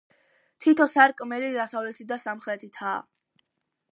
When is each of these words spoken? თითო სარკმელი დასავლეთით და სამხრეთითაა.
თითო 0.63 0.87
სარკმელი 0.93 1.51
დასავლეთით 1.59 2.09
და 2.13 2.19
სამხრეთითაა. 2.25 2.95